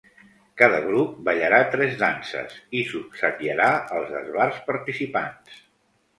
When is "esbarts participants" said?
4.23-5.63